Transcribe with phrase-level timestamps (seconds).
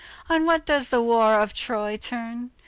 [0.29, 2.49] On what does the war of Troy turn?